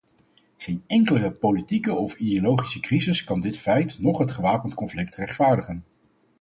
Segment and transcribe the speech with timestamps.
[0.57, 5.83] Geen enkele politieke of ideologische crisis kan dit feit noch het gewapende conflict rechtvaardigen.